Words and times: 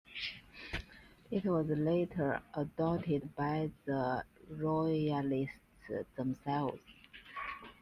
It 1.29 1.45
was 1.45 1.67
later 1.67 2.41
adopted 2.55 3.35
by 3.35 3.69
the 3.85 4.23
Royalists 4.49 5.91
themselves. 6.15 6.81